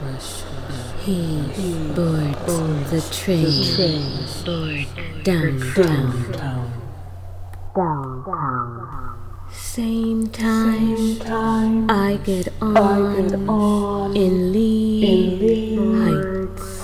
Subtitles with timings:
[0.00, 1.42] He
[1.94, 3.52] boards the train
[5.22, 6.72] downtown.
[9.52, 16.80] Same time I get on and all in Lee Heights.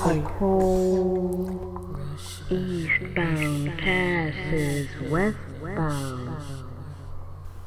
[2.50, 6.25] Eastbound passes westbound.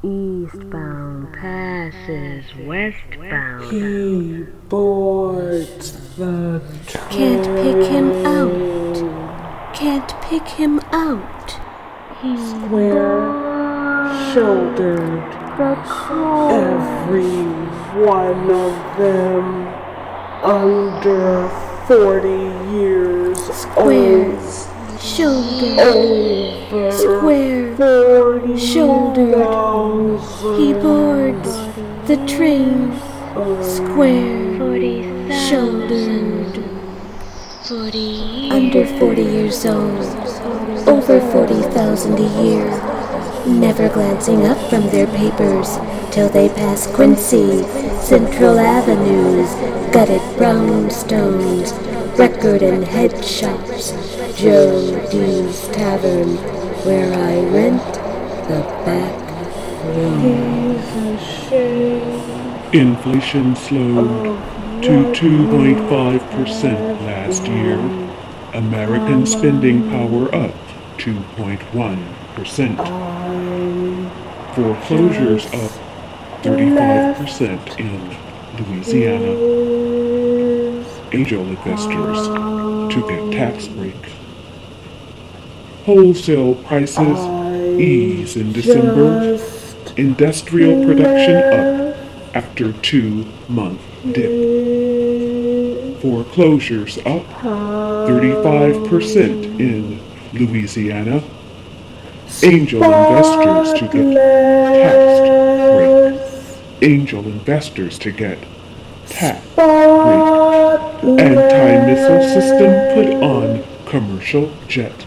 [0.02, 3.70] Eastbound passes westbound.
[3.70, 7.04] He boards the train.
[7.10, 9.76] Can't pick him out.
[9.76, 11.52] Can't pick him out.
[12.22, 13.40] He's Square
[14.34, 15.36] shouldered.
[16.50, 17.26] Every
[18.02, 19.68] one of them
[20.46, 21.50] under
[21.88, 22.30] 40
[22.72, 24.49] years Square old.
[25.20, 25.80] Shouldered.
[25.80, 29.36] Over Square 40 shouldered.
[30.58, 31.54] He boards
[32.08, 32.94] the train.
[33.62, 34.60] Square
[35.48, 36.64] shouldered.
[38.52, 40.06] Under 40 years old.
[40.88, 42.66] Over 40,000 a year.
[43.46, 45.78] Never glancing up from their papers
[46.12, 47.64] till they pass Quincy,
[48.02, 49.50] Central Avenues,
[49.94, 51.74] gutted brownstones,
[52.20, 53.92] record and head shops,
[54.36, 56.36] Joe D's Tavern,
[56.84, 57.82] where I rent
[58.50, 59.16] the back
[59.86, 60.76] room.
[62.74, 64.38] Inflation slowed
[64.84, 67.80] to 2.5% last year.
[68.54, 70.54] American spending power up
[70.98, 72.76] 2.1%.
[74.56, 75.72] Foreclosures up
[76.44, 78.18] 35% in
[78.58, 79.99] Louisiana.
[81.12, 82.28] Angel investors
[82.94, 83.96] to get tax break.
[85.86, 87.18] Wholesale prices
[87.80, 89.40] ease in December.
[89.98, 91.98] Industrial production up
[92.36, 94.30] after two month dip.
[96.00, 100.00] Foreclosures up 35% in
[100.34, 101.24] Louisiana.
[102.44, 105.20] Angel investors to get tax
[105.74, 106.20] break.
[106.84, 108.38] Angel investors to get
[109.08, 109.44] tax
[112.34, 115.06] system put on commercial jet.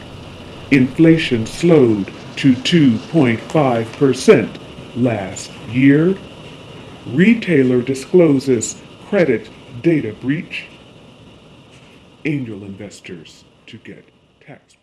[0.71, 2.07] Inflation slowed
[2.37, 4.59] to 2.5%
[4.97, 6.17] last year.
[7.07, 9.51] Retailer discloses credit
[9.83, 10.67] data breach.
[12.25, 14.09] Angel investors to get
[14.41, 14.75] tax